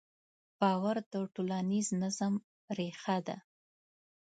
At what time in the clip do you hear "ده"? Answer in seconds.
3.27-3.37